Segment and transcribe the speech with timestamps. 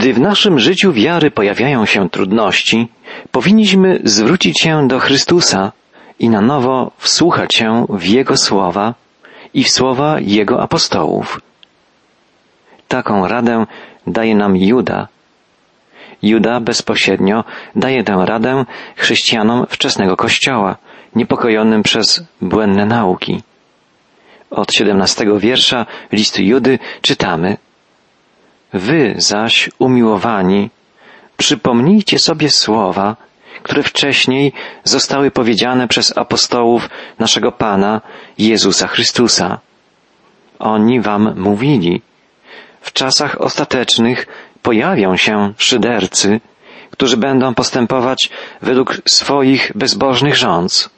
[0.00, 2.88] Gdy w naszym życiu wiary pojawiają się trudności,
[3.30, 5.72] powinniśmy zwrócić się do Chrystusa
[6.18, 8.94] i na nowo wsłuchać się w Jego słowa
[9.54, 11.40] i w słowa Jego apostołów.
[12.88, 13.66] Taką radę
[14.06, 15.08] daje nam Juda.
[16.22, 17.44] Juda bezpośrednio
[17.76, 18.64] daje tę radę
[18.96, 20.76] chrześcijanom wczesnego Kościoła,
[21.16, 23.42] niepokojonym przez błędne nauki.
[24.50, 27.56] Od siedemnastego wiersza listu Judy czytamy
[28.72, 30.70] Wy zaś, umiłowani,
[31.36, 33.16] przypomnijcie sobie słowa,
[33.62, 34.52] które wcześniej
[34.84, 38.00] zostały powiedziane przez apostołów naszego Pana
[38.38, 39.58] Jezusa Chrystusa.
[40.58, 42.02] Oni wam mówili,
[42.80, 44.26] w czasach ostatecznych
[44.62, 46.40] pojawią się szydercy,
[46.90, 48.30] którzy będą postępować
[48.62, 50.90] według swoich bezbożnych rządz.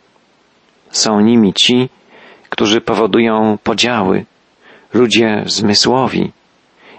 [0.90, 1.88] Są nimi ci,
[2.48, 4.24] którzy powodują podziały,
[4.94, 6.32] ludzie zmysłowi,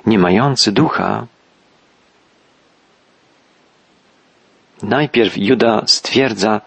[0.06, 1.28] nie mający ducha.
[4.84, 6.62] Najpierw Juda stwierdza,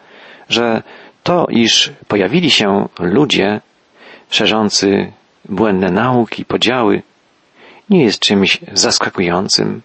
[0.49, 0.83] że
[1.23, 3.61] to, iż pojawili się ludzie
[4.31, 5.13] szerzący
[5.49, 7.03] błędne nauki, podziały,
[7.91, 9.83] nie jest czymś zaskakującym.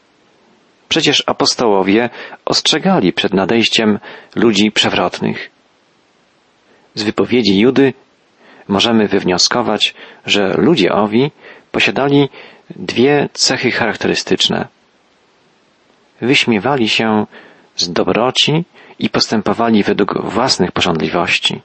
[0.89, 2.09] Przecież apostołowie
[2.45, 3.99] ostrzegali przed nadejściem
[4.35, 5.49] ludzi przewrotnych.
[6.95, 7.93] Z wypowiedzi Judy
[8.67, 9.93] możemy wywnioskować,
[10.25, 11.31] że ludzie owi
[11.71, 12.29] posiadali
[12.75, 14.67] dwie cechy charakterystyczne.
[16.21, 17.25] Wyśmiewali się
[17.75, 18.63] z dobroci
[18.99, 21.61] i postępowali według własnych porządliwości.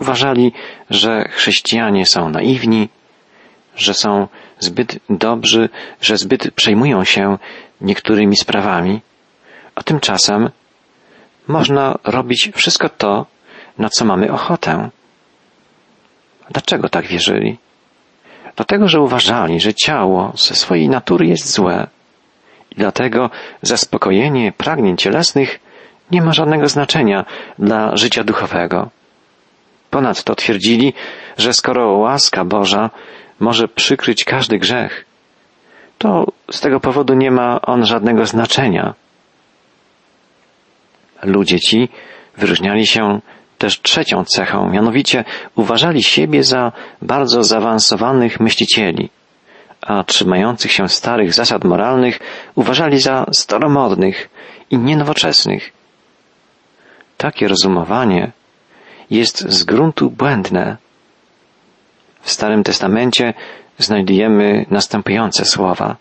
[0.00, 0.52] Uważali,
[0.90, 2.88] że chrześcijanie są naiwni,
[3.76, 5.68] że są zbyt dobrzy,
[6.00, 7.38] że zbyt przejmują się
[7.80, 9.00] niektórymi sprawami,
[9.74, 10.50] a tymczasem
[11.48, 13.26] można robić wszystko to,
[13.78, 14.90] na co mamy ochotę.
[16.50, 17.58] Dlaczego tak wierzyli?
[18.56, 21.86] Dlatego, że uważali, że ciało ze swojej natury jest złe
[22.70, 23.30] i dlatego
[23.62, 25.60] zaspokojenie pragnień cielesnych
[26.10, 27.24] nie ma żadnego znaczenia
[27.58, 28.90] dla życia duchowego.
[29.90, 30.92] Ponadto twierdzili,
[31.38, 32.90] że skoro łaska Boża
[33.40, 35.04] może przykryć każdy grzech,
[35.98, 38.94] to z tego powodu nie ma on żadnego znaczenia.
[41.22, 41.88] Ludzie ci
[42.36, 43.20] wyróżniali się
[43.64, 49.10] też trzecią cechą, mianowicie uważali siebie za bardzo zaawansowanych myślicieli,
[49.82, 52.18] a trzymających się starych zasad moralnych
[52.54, 54.28] uważali za staromodnych
[54.70, 55.72] i nienowoczesnych.
[57.16, 58.32] Takie rozumowanie
[59.10, 60.76] jest z gruntu błędne.
[62.22, 63.34] W Starym Testamencie
[63.78, 65.96] znajdujemy następujące słowa.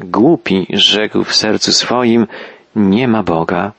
[0.00, 2.26] Głupi rzekł w sercu swoim,
[2.76, 3.72] nie ma Boga.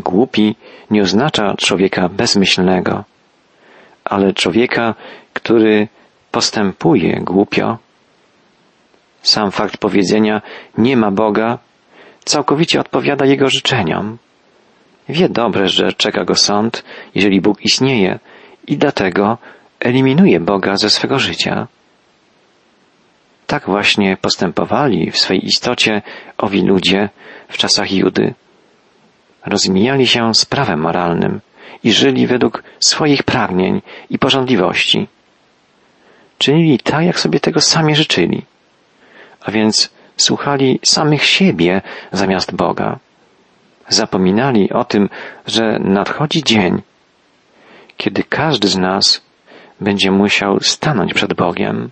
[0.00, 0.56] Głupi
[0.90, 3.04] nie oznacza człowieka bezmyślnego,
[4.04, 4.94] ale człowieka,
[5.32, 5.88] który
[6.30, 7.78] postępuje głupio.
[9.22, 10.42] Sam fakt powiedzenia
[10.78, 11.58] nie ma Boga
[12.24, 14.18] całkowicie odpowiada jego życzeniom.
[15.08, 18.18] Wie dobrze, że czeka go sąd, jeżeli Bóg istnieje
[18.66, 19.38] i dlatego
[19.80, 21.66] eliminuje Boga ze swego życia.
[23.46, 26.02] Tak właśnie postępowali w swej istocie
[26.38, 27.08] owi ludzie
[27.48, 28.34] w czasach Judy
[29.48, 31.40] rozmijali się z prawem moralnym
[31.84, 35.08] i żyli według swoich pragnień i porządliwości.
[36.38, 38.42] Czynili tak, jak sobie tego sami życzyli,
[39.40, 41.82] a więc słuchali samych siebie
[42.12, 42.98] zamiast Boga.
[43.88, 45.08] Zapominali o tym,
[45.46, 46.82] że nadchodzi dzień,
[47.96, 49.22] kiedy każdy z nas
[49.80, 51.90] będzie musiał stanąć przed Bogiem.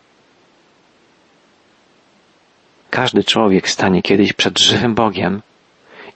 [2.90, 5.42] Każdy człowiek stanie kiedyś przed żywym Bogiem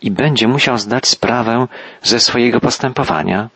[0.02, 1.66] i będzie musiał zdać sprawę
[2.02, 3.48] ze swojego postępowania.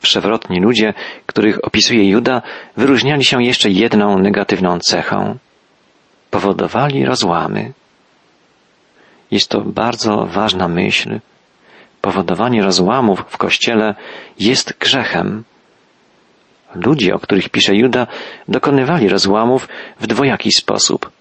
[0.00, 0.94] Przewrotni ludzie,
[1.26, 2.42] których opisuje Juda,
[2.76, 5.38] wyróżniali się jeszcze jedną negatywną cechą.
[6.30, 7.72] Powodowali rozłamy.
[9.30, 11.20] Jest to bardzo ważna myśl.
[12.00, 13.94] Powodowanie rozłamów w kościele
[14.38, 15.44] jest grzechem.
[16.74, 18.06] Ludzie, o których pisze Juda,
[18.48, 19.68] dokonywali rozłamów
[20.00, 21.17] w dwojaki sposób.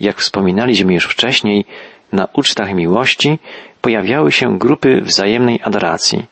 [0.00, 1.64] Jak wspominaliśmy już wcześniej,
[2.12, 3.38] na ucztach miłości
[3.80, 6.24] pojawiały się grupy wzajemnej adoracji.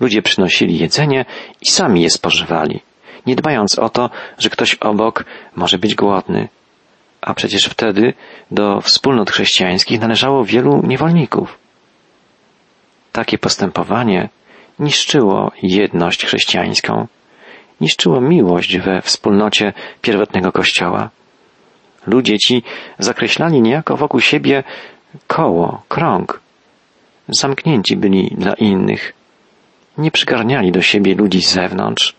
[0.00, 1.24] Ludzie przynosili jedzenie
[1.60, 2.80] i sami je spożywali,
[3.26, 5.24] nie dbając o to, że ktoś obok
[5.56, 6.48] może być głodny.
[7.20, 8.14] A przecież wtedy
[8.50, 11.58] do wspólnot chrześcijańskich należało wielu niewolników.
[13.12, 14.28] Takie postępowanie
[14.78, 17.06] niszczyło jedność chrześcijańską,
[17.80, 19.72] niszczyło miłość we wspólnocie
[20.02, 21.10] pierwotnego Kościoła.
[22.06, 22.62] Ludzie ci
[22.98, 24.64] zakreślali niejako wokół siebie
[25.26, 26.40] koło, krąg.
[27.28, 29.12] Zamknięci byli dla innych.
[29.98, 32.14] Nie przygarniali do siebie ludzi z zewnątrz.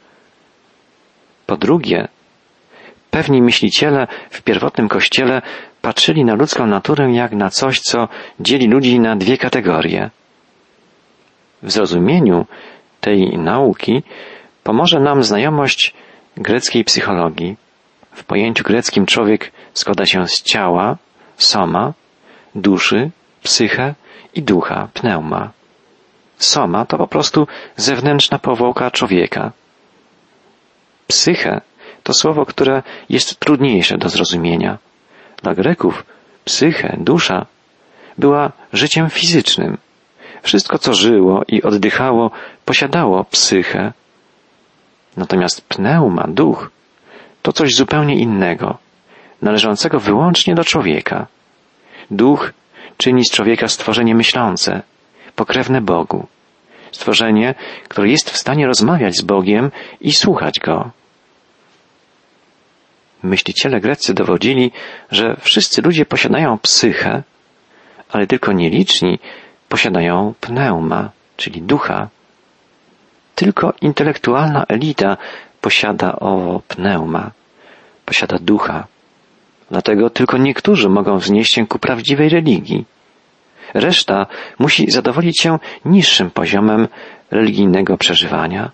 [1.46, 2.08] Po drugie,
[3.16, 5.42] Pewni myśliciele w pierwotnym kościele
[5.82, 8.08] patrzyli na ludzką naturę jak na coś, co
[8.40, 10.10] dzieli ludzi na dwie kategorie.
[11.64, 12.46] W zrozumieniu
[13.02, 14.04] tej nauki
[14.64, 15.94] pomoże nam znajomość
[16.38, 17.56] greckiej psychologii.
[18.12, 20.98] W pojęciu greckim człowiek składa się z ciała,
[21.38, 21.94] soma,
[22.56, 23.12] duszy,
[23.44, 23.96] psyche
[24.34, 25.52] i ducha, pneuma.
[26.38, 29.52] Soma to po prostu zewnętrzna powłoka człowieka.
[31.08, 31.62] Psyche
[32.04, 34.78] to słowo, które jest trudniejsze do zrozumienia.
[35.44, 36.06] Dla Greków
[36.46, 37.46] psyche, dusza
[38.18, 39.78] była życiem fizycznym.
[40.44, 42.32] Wszystko, co żyło i oddychało,
[42.66, 43.94] posiadało psychę.
[45.18, 46.70] Natomiast pneuma, duch,
[47.42, 48.78] to coś zupełnie innego,
[49.46, 51.28] należącego wyłącznie do człowieka.
[52.12, 52.54] Duch
[52.98, 54.82] czyni z człowieka stworzenie myślące,
[55.36, 56.28] pokrewne Bogu.
[56.92, 57.56] Stworzenie,
[57.88, 59.72] które jest w stanie rozmawiać z Bogiem
[60.02, 60.92] i słuchać Go.
[63.24, 64.72] Myśliciele greccy dowodzili,
[65.12, 67.24] że wszyscy ludzie posiadają psychę,
[68.12, 69.20] ale tylko nieliczni
[69.70, 72.08] posiadają pneuma, czyli ducha.
[73.36, 75.18] Tylko intelektualna elita
[75.62, 77.32] posiada owo pneuma,
[78.06, 78.88] posiada ducha.
[79.72, 82.86] Dlatego tylko niektórzy mogą wznieść się ku prawdziwej religii.
[83.74, 84.26] Reszta
[84.60, 86.88] musi zadowolić się niższym poziomem
[87.32, 88.72] religijnego przeżywania.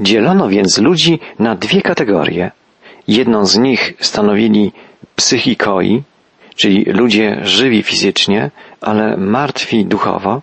[0.00, 2.50] Dzielono więc ludzi na dwie kategorie.
[3.08, 4.72] Jedną z nich stanowili
[5.16, 6.02] psychikoi,
[6.56, 8.50] czyli ludzie żywi fizycznie,
[8.80, 10.42] ale martwi duchowo.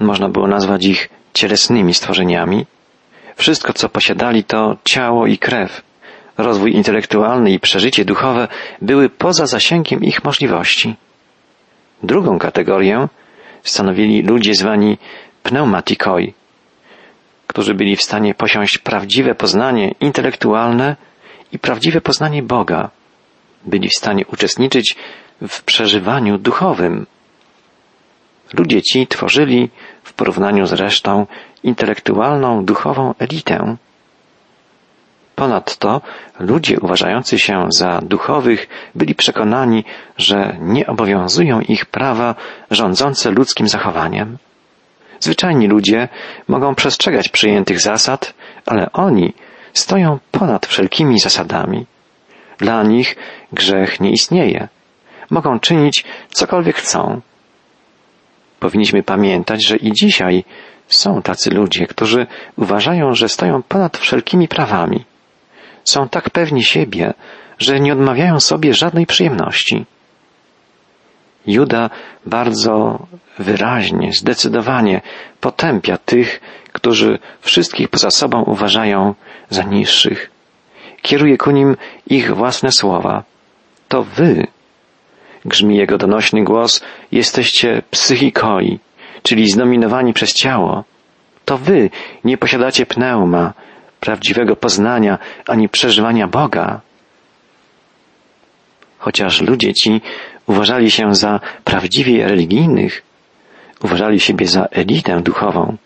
[0.00, 2.66] Można było nazwać ich cielesnymi stworzeniami.
[3.36, 5.85] Wszystko, co posiadali, to ciało i krew.
[6.38, 8.48] Rozwój intelektualny i przeżycie duchowe
[8.82, 10.96] były poza zasięgiem ich możliwości.
[12.02, 13.08] Drugą kategorię
[13.62, 14.98] stanowili ludzie zwani
[15.42, 16.34] pneumatikoi,
[17.46, 20.96] którzy byli w stanie posiąść prawdziwe poznanie intelektualne
[21.52, 22.90] i prawdziwe poznanie Boga.
[23.64, 24.96] Byli w stanie uczestniczyć
[25.48, 27.06] w przeżywaniu duchowym.
[28.54, 29.70] Ludzie ci tworzyli
[30.02, 31.26] w porównaniu z resztą
[31.62, 33.76] intelektualną, duchową elitę.
[35.36, 36.00] Ponadto
[36.38, 39.84] ludzie uważający się za duchowych byli przekonani,
[40.18, 42.34] że nie obowiązują ich prawa
[42.70, 44.38] rządzące ludzkim zachowaniem.
[45.20, 46.08] Zwyczajni ludzie
[46.48, 48.34] mogą przestrzegać przyjętych zasad,
[48.66, 49.32] ale oni
[49.72, 51.86] stoją ponad wszelkimi zasadami.
[52.58, 53.16] Dla nich
[53.52, 54.68] grzech nie istnieje.
[55.30, 57.20] Mogą czynić cokolwiek chcą.
[58.60, 60.44] Powinniśmy pamiętać, że i dzisiaj
[60.88, 65.04] są tacy ludzie, którzy uważają, że stoją ponad wszelkimi prawami.
[65.86, 67.14] Są tak pewni siebie,
[67.58, 69.86] że nie odmawiają sobie żadnej przyjemności.
[71.46, 71.90] Juda
[72.26, 73.06] bardzo
[73.38, 75.00] wyraźnie, zdecydowanie
[75.40, 76.40] potępia tych,
[76.72, 79.14] którzy wszystkich poza sobą uważają
[79.50, 80.30] za niższych.
[81.02, 83.24] Kieruje ku nim ich własne słowa.
[83.88, 84.46] To wy,
[85.44, 86.82] grzmi jego donośny głos,
[87.12, 88.78] jesteście psychikoi,
[89.22, 90.84] czyli zdominowani przez ciało.
[91.44, 91.90] To wy
[92.24, 93.52] nie posiadacie pneuma,
[94.00, 96.80] prawdziwego poznania ani przeżywania Boga.
[98.98, 100.00] Chociaż ludzie ci
[100.46, 103.02] uważali się za prawdziwie religijnych,
[103.82, 105.76] uważali siebie za elitę duchową,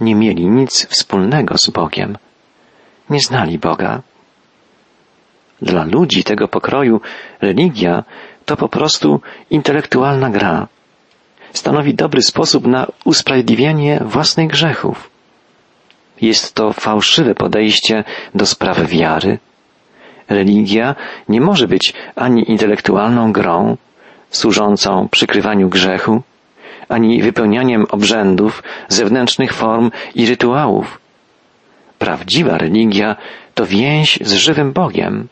[0.00, 2.18] nie mieli nic wspólnego z Bogiem,
[3.10, 4.02] nie znali Boga.
[5.62, 7.00] Dla ludzi tego pokroju
[7.40, 8.04] religia
[8.44, 10.68] to po prostu intelektualna gra.
[11.52, 15.11] Stanowi dobry sposób na usprawiedliwianie własnych grzechów.
[16.22, 19.38] Jest to fałszywe podejście do spraw wiary.
[20.28, 20.94] Religia
[21.28, 23.76] nie może być ani intelektualną grą,
[24.30, 26.22] służącą przykrywaniu grzechu,
[26.88, 31.00] ani wypełnianiem obrzędów, zewnętrznych form i rytuałów.
[31.98, 33.16] Prawdziwa religia
[33.54, 35.28] to więź z żywym Bogiem.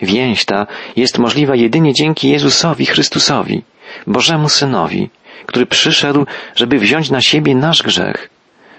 [0.00, 3.62] Więź ta jest możliwa jedynie dzięki Jezusowi Chrystusowi,
[4.06, 5.10] Bożemu Synowi,
[5.46, 8.30] który przyszedł, żeby wziąć na siebie nasz grzech,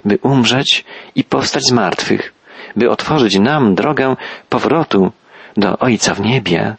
[0.05, 2.33] by umrzeć i powstać z martwych,
[2.75, 4.15] by otworzyć nam drogę
[4.49, 5.11] powrotu
[5.57, 6.75] do Ojca w niebie.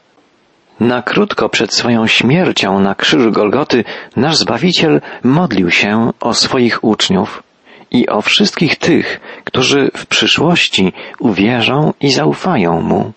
[0.81, 3.85] Na krótko przed swoją śmiercią na krzyżu Golgoty
[4.17, 7.43] nasz Zbawiciel modlił się o swoich uczniów
[7.91, 13.13] i o wszystkich tych, którzy w przyszłości uwierzą i zaufają Mu.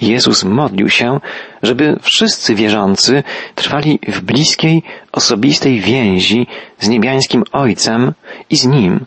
[0.00, 1.20] Jezus modlił się,
[1.62, 3.22] żeby wszyscy wierzący
[3.54, 6.46] trwali w bliskiej, osobistej więzi
[6.78, 8.12] z niebiańskim Ojcem
[8.50, 9.06] i z Nim,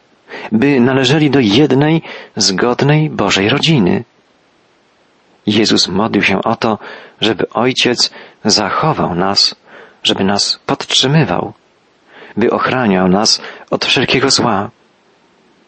[0.52, 2.02] by należeli do jednej,
[2.36, 4.04] zgodnej Bożej rodziny.
[5.48, 6.78] Jezus modlił się o to,
[7.22, 8.12] żeby Ojciec
[8.46, 9.56] zachował nas,
[10.04, 11.54] żeby nas podtrzymywał,
[12.38, 13.42] by ochraniał nas
[13.72, 14.70] od wszelkiego zła.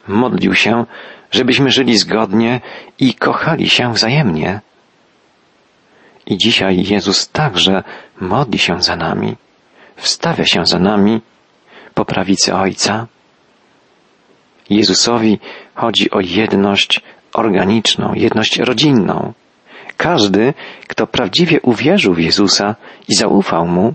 [0.08, 0.86] Modlił się,
[1.32, 2.62] żebyśmy żyli zgodnie
[3.00, 4.62] i kochali się wzajemnie.
[6.26, 7.84] I dzisiaj Jezus także
[8.22, 9.36] modli się za nami,
[9.96, 11.22] wstawia się za nami
[11.94, 13.08] po prawicy Ojca.
[14.70, 15.40] Jezusowi
[15.76, 17.02] chodzi o jedność
[17.34, 19.34] organiczną, jedność rodzinną.
[19.98, 20.54] Każdy,
[20.88, 22.76] kto prawdziwie uwierzył w Jezusa
[23.10, 23.94] i zaufał Mu,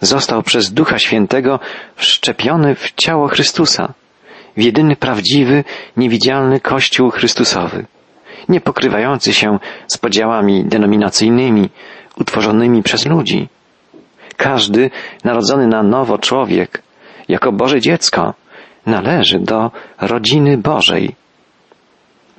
[0.00, 1.60] został przez Ducha Świętego
[1.96, 3.92] wszczepiony w ciało Chrystusa,
[4.56, 5.64] w jedyny prawdziwy,
[5.96, 7.86] niewidzialny Kościół Chrystusowy,
[8.48, 11.70] nie pokrywający się z podziałami denominacyjnymi
[12.16, 13.48] utworzonymi przez ludzi.
[14.36, 14.90] Każdy
[15.24, 16.82] narodzony na nowo człowiek,
[17.28, 18.34] jako Boże dziecko,
[18.86, 21.16] należy do rodziny Bożej.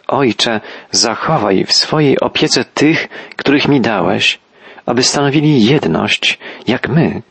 [0.08, 0.62] Ojcze,
[0.92, 4.40] zachowaj w swojej opiece tych, których mi dałeś,
[4.86, 7.22] aby stanowili jedność, jak my.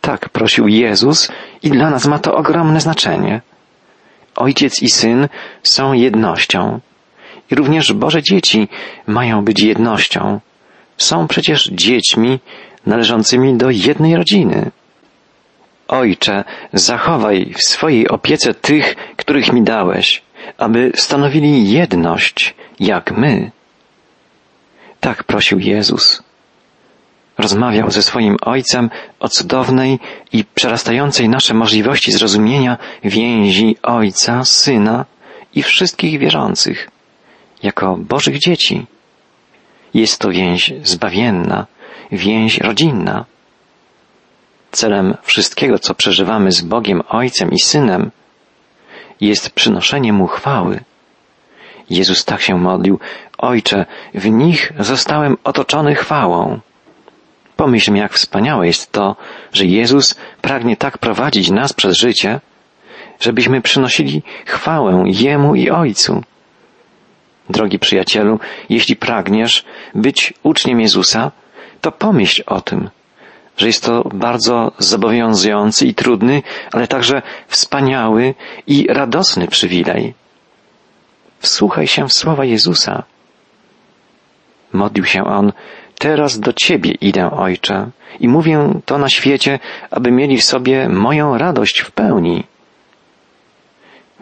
[0.00, 3.40] Tak prosił Jezus i dla nas ma to ogromne znaczenie.
[4.36, 5.28] Ojciec i syn
[5.62, 6.80] są jednością.
[7.50, 8.68] I również Boże dzieci
[9.06, 10.40] mają być jednością.
[10.96, 12.38] Są przecież dziećmi
[12.86, 14.70] należącymi do jednej rodziny.
[15.88, 20.22] Ojcze, zachowaj w swojej opiece tych, których mi dałeś,
[20.58, 23.50] aby stanowili jedność, jak my.
[25.00, 26.22] Tak prosił Jezus.
[27.38, 29.98] Rozmawiał ze swoim Ojcem o cudownej
[30.32, 35.04] i przerastającej nasze możliwości zrozumienia więzi Ojca, Syna
[35.54, 36.90] i wszystkich wierzących,
[37.66, 38.86] jako Bożych dzieci.
[39.94, 41.66] Jest to więź zbawienna,
[42.12, 43.24] więź rodzinna.
[44.70, 48.10] Celem wszystkiego, co przeżywamy z Bogiem Ojcem i Synem,
[49.20, 50.80] jest przynoszenie Mu chwały.
[51.90, 52.98] Jezus tak się modlił,
[53.38, 56.60] Ojcze, w nich zostałem otoczony chwałą.
[57.56, 59.16] Pomyślmy, jak wspaniałe jest to,
[59.52, 62.40] że Jezus pragnie tak prowadzić nas przez życie,
[63.20, 66.22] żebyśmy przynosili chwałę Jemu i Ojcu.
[67.50, 68.38] Drogi przyjacielu,
[68.68, 71.30] jeśli pragniesz być uczniem Jezusa,
[71.80, 72.90] to pomyśl o tym,
[73.56, 78.34] że jest to bardzo zobowiązujący i trudny, ale także wspaniały
[78.66, 80.14] i radosny przywilej.
[81.38, 83.02] Wsłuchaj się w słowa Jezusa.
[84.72, 85.52] Modlił się on,
[85.98, 89.58] teraz do Ciebie idę, Ojcze, i mówię to na świecie,
[89.90, 92.44] aby mieli w sobie moją radość w pełni.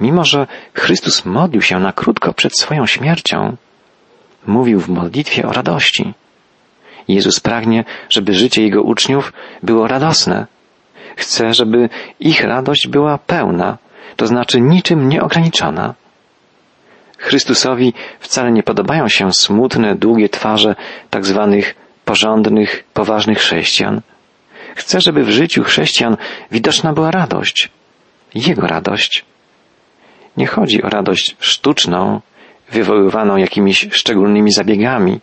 [0.00, 3.56] Mimo, że Chrystus modlił się na krótko przed swoją śmiercią,
[4.46, 6.14] mówił w modlitwie o radości.
[7.08, 9.32] Jezus pragnie, żeby życie Jego uczniów
[9.62, 10.46] było radosne.
[11.16, 11.88] Chce, żeby
[12.20, 13.78] ich radość była pełna,
[14.16, 15.94] to znaczy niczym nieograniczona.
[17.18, 20.76] Chrystusowi wcale nie podobają się smutne, długie twarze
[21.10, 21.74] tak zwanych
[22.04, 24.00] porządnych, poważnych chrześcijan.
[24.74, 26.16] Chce, żeby w życiu chrześcijan
[26.50, 27.70] widoczna była radość.
[28.34, 29.24] Jego radość.
[30.36, 32.20] Nie chodzi o radość sztuczną,
[32.70, 35.20] wywoływaną jakimiś szczególnymi zabiegami,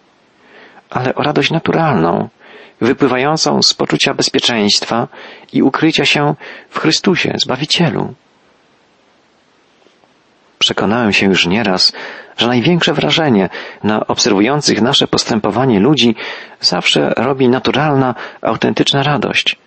[0.89, 2.29] ale o radość naturalną,
[2.81, 5.07] wypływającą z poczucia bezpieczeństwa
[5.53, 6.35] i ukrycia się
[6.69, 8.13] w Chrystusie, Zbawicielu.
[10.59, 11.93] Przekonałem się już nieraz,
[12.37, 13.49] że największe wrażenie
[13.83, 16.15] na obserwujących nasze postępowanie ludzi
[16.59, 19.57] zawsze robi naturalna, autentyczna radość,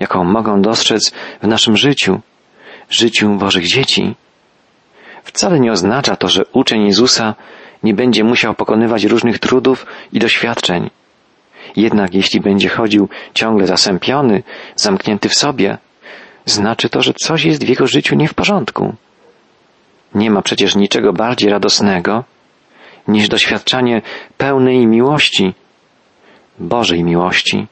[0.00, 1.12] jaką mogą dostrzec
[1.42, 2.20] w naszym życiu,
[2.90, 4.14] życiu Bożych dzieci.
[5.26, 7.34] Wcale nie oznacza to, że uczeń Jezusa
[7.82, 10.90] nie będzie musiał pokonywać różnych trudów i doświadczeń.
[11.76, 14.42] Jednak jeśli będzie chodził ciągle zasępiony,
[14.76, 15.78] zamknięty w sobie,
[16.44, 18.94] znaczy to, że coś jest w jego życiu nie w porządku.
[20.14, 22.24] Nie ma przecież niczego bardziej radosnego
[23.08, 24.02] niż doświadczanie
[24.36, 25.54] pełnej miłości,
[26.58, 27.66] Bożej miłości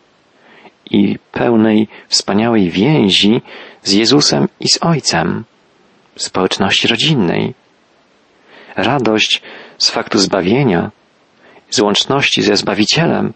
[0.91, 3.43] i pełnej wspaniałej więzi
[3.83, 5.45] z Jezusem i z Ojcem,
[6.17, 7.55] społeczności rodzinnej.
[8.77, 9.43] Radość
[9.79, 10.91] z faktu zbawienia,
[11.71, 13.33] z łączności ze Zbawicielem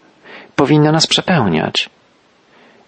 [0.55, 1.89] powinna nas przepełniać.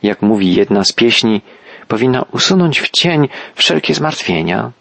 [0.04, 1.42] Jak mówi jedna z pieśni,
[1.88, 4.72] powinna usunąć w cień wszelkie zmartwienia.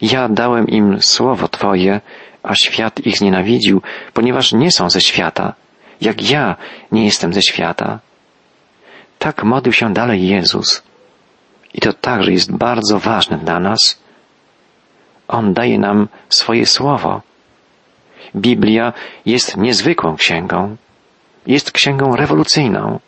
[0.00, 2.00] Ja dałem im słowo Twoje,
[2.42, 3.82] a świat ich znienawidził,
[4.14, 5.54] ponieważ nie są ze świata,
[6.00, 6.56] jak ja
[6.92, 7.98] nie jestem ze świata.
[9.18, 10.82] Tak modlił się dalej Jezus.
[11.74, 14.02] I to także jest bardzo ważne dla nas.
[15.28, 17.20] On daje nam swoje słowo.
[18.36, 18.92] Biblia
[19.26, 20.76] jest niezwykłą księgą.
[21.46, 22.98] Jest księgą rewolucyjną.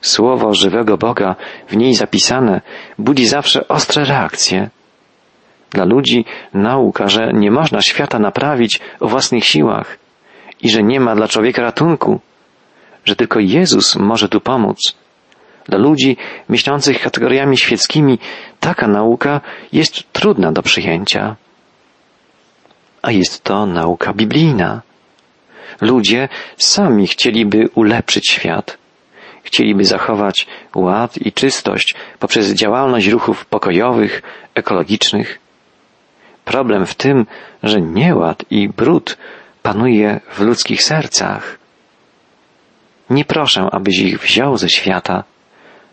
[0.00, 1.36] Słowo żywego Boga
[1.68, 2.60] w niej zapisane
[2.98, 4.70] budzi zawsze ostre reakcje.
[5.70, 9.98] Dla ludzi nauka, że nie można świata naprawić o własnych siłach
[10.62, 12.20] i że nie ma dla człowieka ratunku,
[13.04, 14.94] że tylko Jezus może tu pomóc.
[15.70, 16.16] Dla ludzi
[16.48, 18.18] myślących kategoriami świeckimi
[18.60, 19.40] taka nauka
[19.72, 21.36] jest trudna do przyjęcia.
[23.02, 24.82] a jest to nauka biblijna.
[25.80, 28.78] Ludzie sami chcieliby ulepszyć świat.
[29.42, 34.22] Chcieliby zachować ład i czystość poprzez działalność ruchów pokojowych,
[34.54, 35.38] ekologicznych.
[36.44, 37.26] Problem w tym,
[37.62, 39.18] że nieład i brud
[39.62, 41.58] panuje w ludzkich sercach.
[43.10, 45.24] Nie proszę, abyś ich wziął ze świata,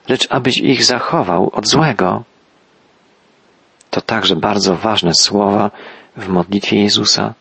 [0.08, 2.24] lecz abyś ich zachował od złego.
[3.90, 5.72] To także bardzo ważne słowa
[6.18, 7.34] w modlitwie Jezusa.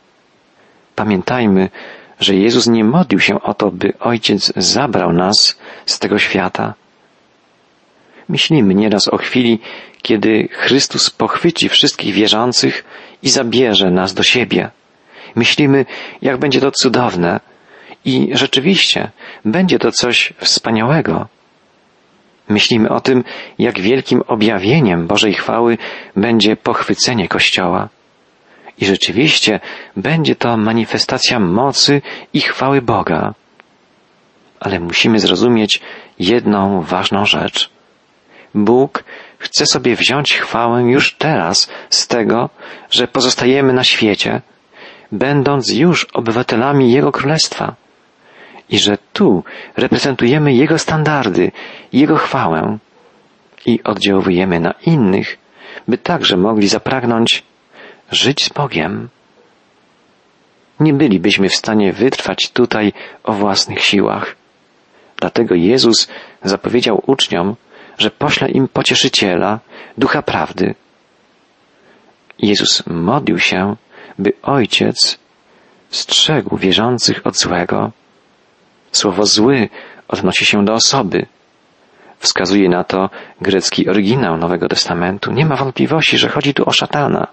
[0.95, 1.69] Pamiętajmy,
[2.21, 6.75] że Jezus nie modlił się o to, by Ojciec zabrał nas z tego świata.
[8.29, 9.59] Myślimy nieraz o chwili,
[10.03, 12.85] kiedy Chrystus pochwyci wszystkich wierzących
[13.23, 14.71] i zabierze nas do siebie.
[15.35, 15.87] Myślimy,
[16.23, 17.41] jak będzie to cudowne.
[18.05, 19.11] I rzeczywiście
[19.45, 21.27] będzie to coś wspaniałego.
[22.49, 23.25] Myślimy o tym,
[23.59, 25.79] jak wielkim objawieniem Bożej chwały
[26.17, 27.89] będzie pochwycenie Kościoła.
[28.79, 29.61] I rzeczywiście
[29.97, 33.35] będzie to manifestacja mocy i chwały Boga.
[34.61, 35.81] Ale musimy zrozumieć
[36.19, 37.71] jedną ważną rzecz.
[38.55, 39.05] Bóg
[39.39, 42.51] chce sobie wziąć chwałę już teraz z tego,
[42.91, 44.43] że pozostajemy na świecie,
[45.13, 47.75] będąc już obywatelami Jego Królestwa
[48.71, 49.45] i że tu
[49.77, 51.53] reprezentujemy Jego standardy,
[51.93, 52.79] Jego chwałę
[53.67, 55.39] i oddziałujemy na innych,
[55.89, 57.43] by także mogli zapragnąć
[58.11, 59.09] żyć z Bogiem.
[60.81, 62.93] Nie bylibyśmy w stanie wytrwać tutaj
[63.25, 64.37] o własnych siłach.
[65.17, 66.09] Dlatego Jezus
[66.43, 67.57] zapowiedział uczniom,
[67.99, 69.61] że pośle im pocieszyciela,
[69.99, 70.75] ducha prawdy.
[72.39, 73.77] Jezus modlił się,
[74.19, 75.19] by Ojciec
[75.91, 77.93] strzegł wierzących od złego.
[78.97, 79.69] Słowo zły
[80.09, 81.27] odnosi się do osoby.
[82.19, 83.11] Wskazuje na to
[83.41, 85.33] grecki oryginał Nowego Testamentu.
[85.33, 87.27] Nie ma wątpliwości, że chodzi tu o szatana,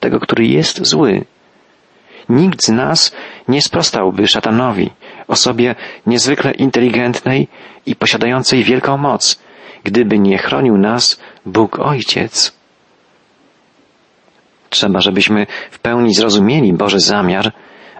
[0.00, 1.24] tego, który jest zły.
[2.28, 3.12] Nikt z nas
[3.48, 4.90] nie sprostałby szatanowi,
[5.28, 5.74] osobie
[6.06, 7.48] niezwykle inteligentnej
[7.86, 9.38] i posiadającej wielką moc,
[9.84, 12.52] gdyby nie chronił nas Bóg Ojciec.
[14.70, 17.52] Trzeba, żebyśmy w pełni zrozumieli Boży zamiar,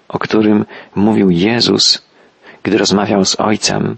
[0.08, 0.64] o którym
[0.94, 2.11] mówił Jezus,
[2.62, 3.96] gdy rozmawiał z Ojcem.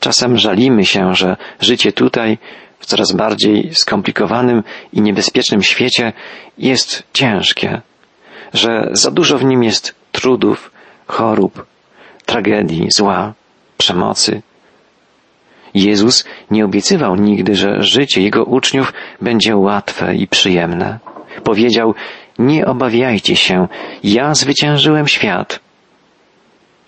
[0.00, 2.38] Czasem żalimy się, że życie tutaj,
[2.78, 6.12] w coraz bardziej skomplikowanym i niebezpiecznym świecie,
[6.58, 7.80] jest ciężkie,
[8.54, 10.70] że za dużo w nim jest trudów,
[11.06, 11.66] chorób,
[12.26, 13.32] tragedii, zła,
[13.78, 14.42] przemocy.
[15.74, 20.98] Jezus nie obiecywał nigdy, że życie Jego uczniów będzie łatwe i przyjemne.
[21.44, 21.94] Powiedział,
[22.38, 23.68] nie obawiajcie się,
[24.04, 25.60] ja zwyciężyłem świat.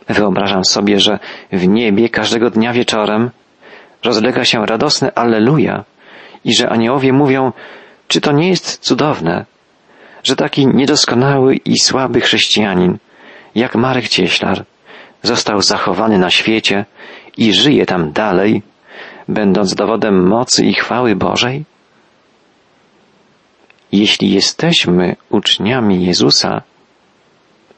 [0.09, 1.19] Wyobrażam sobie, że
[1.53, 3.31] w niebie każdego dnia wieczorem
[4.05, 5.85] rozlega się radosne Alleluja
[6.45, 7.53] i że aniołowie mówią,
[8.09, 9.47] czy to nie jest cudowne,
[10.23, 12.99] że taki niedoskonały i słaby chrześcijanin,
[13.55, 14.65] jak Marek Cieślar,
[15.23, 16.85] został zachowany na świecie
[17.37, 18.63] i żyje tam dalej,
[19.29, 21.65] będąc dowodem mocy i chwały Bożej?
[23.93, 26.63] Jeśli jesteśmy uczniami Jezusa,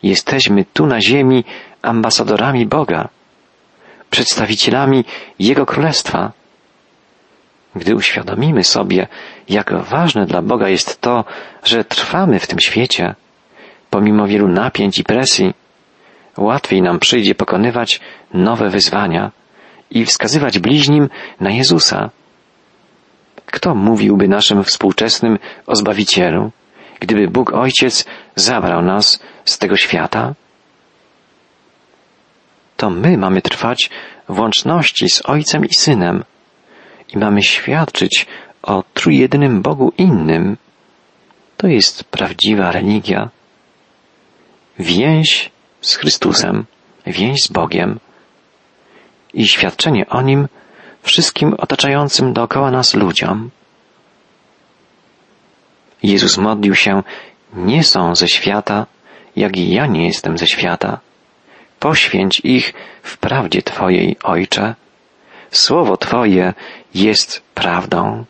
[0.03, 1.45] jesteśmy tu na ziemi
[1.85, 3.09] ambasadorami Boga,
[4.11, 5.05] przedstawicielami
[5.39, 6.33] Jego Królestwa.
[7.77, 9.07] Gdy uświadomimy sobie,
[9.49, 11.25] jak ważne dla Boga jest to,
[11.65, 13.15] że trwamy w tym świecie,
[13.91, 15.55] pomimo wielu napięć i presji,
[16.37, 18.01] łatwiej nam przyjdzie pokonywać
[18.35, 19.31] nowe wyzwania
[19.91, 21.09] i wskazywać bliźnim
[21.41, 22.11] na Jezusa.
[23.47, 26.51] Kto mówiłby naszym współczesnym o Zbawicielu,
[27.01, 28.05] gdyby Bóg Ojciec
[28.37, 30.35] zabrał nas z tego świata?
[32.77, 33.91] To my mamy trwać
[34.29, 36.25] w łączności z Ojcem i Synem
[37.15, 38.27] i mamy świadczyć
[38.63, 40.57] o trójjedynym Bogu innym.
[41.57, 43.31] To jest prawdziwa religia.
[44.79, 46.65] Więź z Chrystusem,
[47.07, 48.01] więź z Bogiem
[49.35, 50.49] i świadczenie o Nim
[51.03, 53.51] wszystkim otaczającym dookoła nas ludziom.
[56.03, 57.03] Jezus modlił się,
[57.55, 58.87] nie są ze świata,
[59.37, 61.01] jak i ja nie jestem ze świata.
[61.85, 64.75] Poświęć ich w prawdzie Twojej, Ojcze.
[65.51, 66.55] Słowo Twoje
[66.95, 68.25] jest prawdą.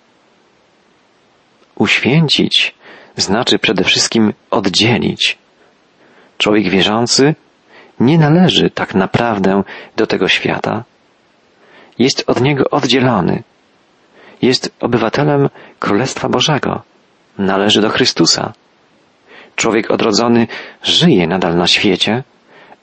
[1.74, 2.74] Uświęcić
[3.16, 5.38] znaczy przede wszystkim oddzielić.
[6.38, 7.34] Człowiek wierzący
[8.00, 9.62] nie należy tak naprawdę
[9.96, 10.84] do tego świata
[11.98, 13.42] jest od Niego oddzielony.
[14.42, 16.82] Jest obywatelem Królestwa Bożego.
[17.38, 18.52] Należy do Chrystusa.
[19.56, 20.46] Człowiek odrodzony
[20.82, 22.22] żyje nadal na świecie,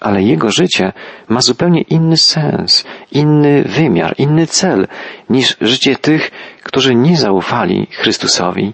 [0.01, 0.93] ale jego życie
[1.29, 4.87] ma zupełnie inny sens, inny wymiar, inny cel
[5.29, 6.31] niż życie tych,
[6.63, 8.73] którzy nie zaufali Chrystusowi.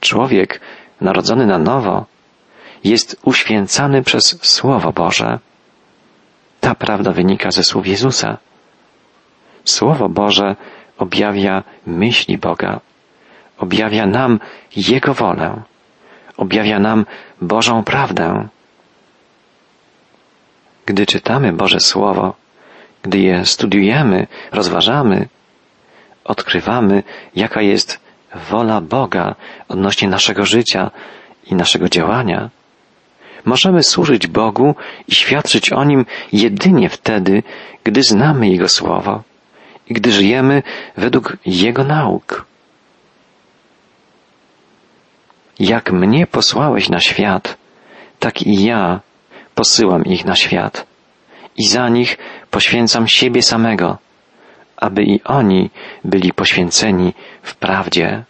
[0.00, 0.60] Człowiek
[1.00, 2.04] narodzony na nowo
[2.84, 5.38] jest uświęcany przez Słowo Boże.
[6.60, 8.38] Ta prawda wynika ze słów Jezusa.
[9.64, 10.56] Słowo Boże
[10.98, 12.80] objawia myśli Boga,
[13.58, 14.40] objawia nam
[14.76, 15.62] Jego wolę,
[16.36, 17.06] objawia nam
[17.40, 18.48] Bożą prawdę.
[20.86, 22.34] Gdy czytamy Boże Słowo,
[23.02, 25.28] gdy je studiujemy, rozważamy,
[26.24, 27.02] odkrywamy,
[27.36, 28.00] jaka jest
[28.50, 29.34] wola Boga
[29.68, 30.90] odnośnie naszego życia
[31.46, 32.50] i naszego działania.
[33.44, 34.74] Możemy służyć Bogu
[35.08, 37.42] i świadczyć o Nim jedynie wtedy,
[37.84, 39.22] gdy znamy Jego Słowo
[39.88, 40.62] i gdy żyjemy
[40.96, 42.46] według Jego nauk.
[45.58, 47.56] Jak mnie posłałeś na świat,
[48.18, 49.00] tak i ja
[49.54, 50.86] posyłam ich na świat
[51.56, 52.18] i za nich
[52.50, 53.98] poświęcam siebie samego,
[54.76, 55.70] aby i oni
[56.04, 58.24] byli poświęceni w prawdzie.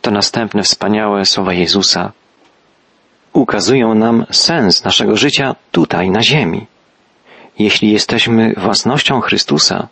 [0.00, 2.12] To następne wspaniałe słowa Jezusa
[3.32, 6.66] ukazują nam sens naszego życia tutaj, na ziemi.
[7.58, 9.88] Jeśli jesteśmy własnością Chrystusa,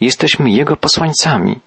[0.00, 1.58] jesteśmy Jego posłańcami.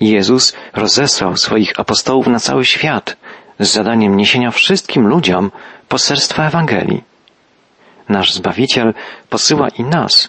[0.00, 3.16] Jezus rozesłał swoich apostołów na cały świat
[3.58, 5.50] z zadaniem niesienia wszystkim ludziom
[5.88, 7.02] poselstwa Ewangelii.
[8.08, 8.94] Nasz Zbawiciel
[9.30, 10.28] posyła i nas,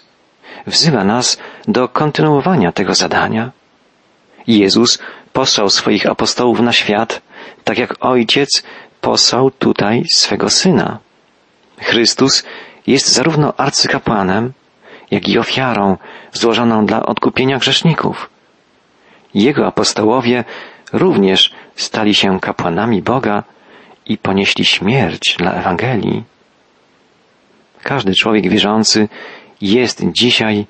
[0.66, 3.50] wzywa nas do kontynuowania tego zadania.
[4.46, 4.98] Jezus
[5.32, 7.22] posłał swoich apostołów na świat,
[7.64, 8.62] tak jak Ojciec
[9.00, 10.98] posłał tutaj swego Syna.
[11.78, 12.44] Chrystus
[12.86, 14.52] jest zarówno arcykapłanem,
[15.10, 15.96] jak i ofiarą
[16.32, 18.30] złożoną dla odkupienia grzeszników.
[19.34, 20.44] Jego apostołowie
[20.92, 23.42] również stali się kapłanami Boga
[24.06, 26.24] i ponieśli śmierć dla Ewangelii.
[27.82, 29.08] Każdy człowiek wierzący
[29.60, 30.66] jest dzisiaj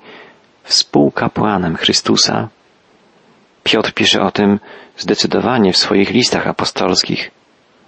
[0.63, 2.49] współkapłanem Chrystusa.
[3.63, 4.59] Piotr pisze o tym
[4.97, 7.31] zdecydowanie w swoich listach apostolskich.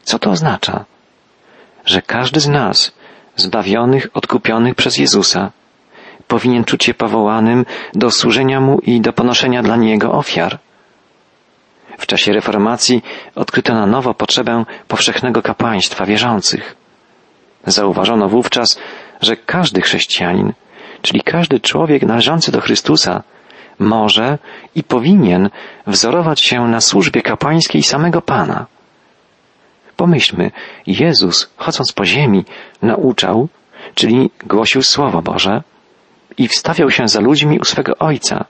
[0.03, 0.85] Co to oznacza?
[1.85, 2.91] Że każdy z nas,
[3.35, 5.51] zbawionych, odkupionych przez Jezusa,
[6.27, 10.59] powinien czuć się powołanym do służenia Mu i do ponoszenia dla Niego ofiar.
[11.97, 13.01] W czasie reformacji
[13.35, 16.75] odkryto na nowo potrzebę powszechnego kapłaństwa wierzących.
[17.67, 18.79] Zauważono wówczas,
[19.21, 20.53] że każdy chrześcijanin,
[21.01, 23.23] czyli każdy człowiek należący do Chrystusa,
[23.79, 24.37] może
[24.75, 25.49] i powinien
[25.87, 28.65] wzorować się na służbie kapłańskiej samego Pana.
[29.97, 30.51] Pomyślmy,
[30.87, 32.45] Jezus, chodząc po ziemi,
[32.81, 33.47] nauczał,
[33.95, 35.63] czyli głosił Słowo Boże
[36.37, 38.45] i wstawiał się za ludźmi u swego Ojca.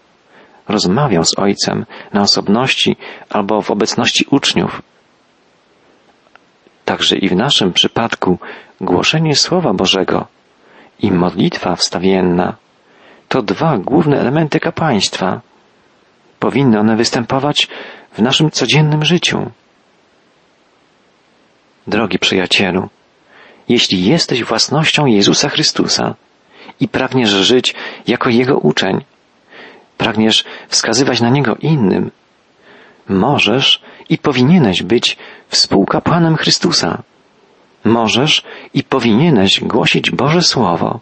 [0.68, 2.96] Rozmawiał z Ojcem na osobności
[3.30, 4.82] albo w obecności uczniów.
[6.86, 8.40] Także i w naszym przypadku
[8.82, 10.28] głoszenie Słowa Bożego
[11.00, 12.56] i modlitwa wstawienna
[13.28, 15.42] to dwa główne elementy kapłaństwa.
[16.40, 17.68] Powinny one występować
[18.14, 19.52] w naszym codziennym życiu.
[21.88, 22.90] Drogi przyjacielu,
[23.70, 26.16] jeśli jesteś własnością Jezusa Chrystusa
[26.80, 27.76] i pragniesz żyć
[28.08, 29.04] jako Jego uczeń,
[30.04, 32.12] pragniesz wskazywać na Niego innym,
[33.10, 37.04] możesz i powinieneś być współkapłanem Chrystusa.
[37.84, 41.00] Możesz i powinieneś głosić Boże Słowo.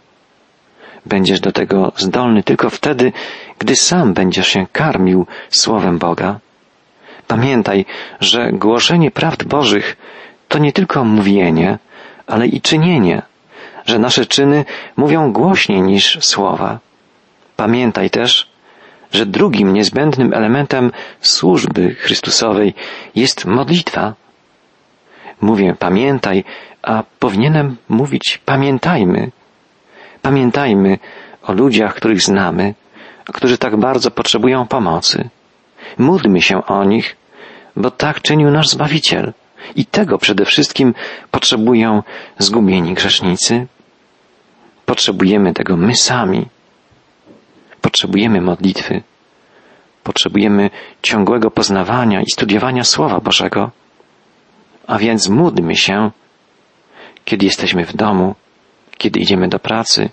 [1.06, 3.12] Będziesz do tego zdolny tylko wtedy,
[3.58, 6.38] gdy sam będziesz się karmił Słowem Boga.
[7.26, 7.84] Pamiętaj,
[8.20, 9.96] że głoszenie prawd Bożych
[10.48, 11.78] to nie tylko mówienie,
[12.26, 13.22] ale i czynienie,
[13.86, 14.64] że nasze czyny
[14.96, 16.78] mówią głośniej niż słowa.
[17.56, 18.51] Pamiętaj też,
[19.12, 22.74] że drugim niezbędnym elementem służby Chrystusowej
[23.14, 24.14] jest modlitwa.
[25.40, 26.44] Mówię pamiętaj,
[26.82, 29.30] a powinienem mówić pamiętajmy.
[30.22, 30.98] Pamiętajmy
[31.42, 32.74] o ludziach, których znamy,
[33.24, 35.28] którzy tak bardzo potrzebują pomocy.
[35.98, 37.16] Módlmy się o nich,
[37.76, 39.32] bo tak czynił nasz Zbawiciel.
[39.76, 40.94] I tego przede wszystkim
[41.30, 42.02] potrzebują
[42.38, 43.66] zgubieni grzesznicy.
[44.86, 46.46] Potrzebujemy tego my sami.
[47.82, 49.02] Potrzebujemy modlitwy.
[50.02, 50.70] Potrzebujemy
[51.02, 53.70] ciągłego poznawania i studiowania Słowa Bożego.
[54.86, 56.10] A więc módlmy się,
[57.24, 58.34] kiedy jesteśmy w domu,
[58.98, 60.10] kiedy idziemy do pracy.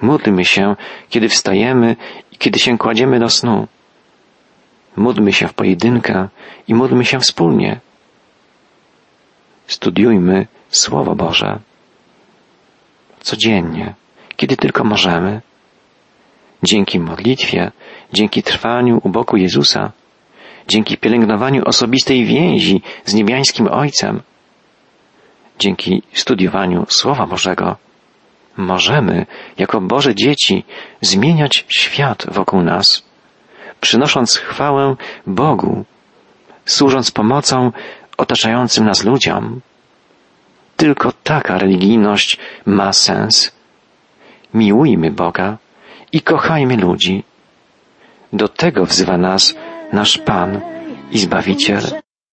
[0.00, 0.76] Módlmy się,
[1.10, 1.96] kiedy wstajemy
[2.32, 3.66] i kiedy się kładziemy do snu.
[4.96, 6.28] Módlmy się w pojedynkę
[6.68, 7.80] i módlmy się wspólnie.
[9.66, 11.58] Studiujmy Słowo Boże.
[13.20, 13.94] Codziennie,
[14.36, 15.40] kiedy tylko możemy.
[16.62, 17.70] Dzięki modlitwie,
[18.12, 19.92] dzięki trwaniu u boku Jezusa,
[20.68, 24.22] dzięki pielęgnowaniu osobistej więzi z niebiańskim Ojcem,
[25.58, 27.76] dzięki studiowaniu Słowa Bożego,
[28.56, 29.26] możemy,
[29.58, 30.64] jako Boże dzieci,
[31.00, 33.02] zmieniać świat wokół nas,
[33.80, 34.96] przynosząc chwałę
[35.26, 35.84] Bogu,
[36.64, 37.72] służąc pomocą
[38.16, 39.60] otaczającym nas ludziom.
[40.76, 43.52] tylko taka religijność ma sens.
[44.54, 45.58] Miłujmy Boga
[46.12, 47.24] i kochajmy ludzi.
[48.32, 49.54] Do tego wzywa nas
[49.92, 50.60] nasz Pan
[51.10, 51.82] i Zbawiciel.